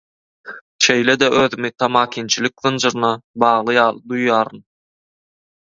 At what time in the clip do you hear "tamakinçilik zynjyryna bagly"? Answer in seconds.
1.83-3.77